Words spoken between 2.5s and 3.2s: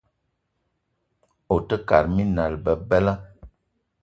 bebela.